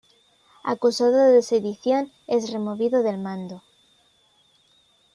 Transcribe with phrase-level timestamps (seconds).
[0.63, 3.61] Acusado de sedición, es removido del mando.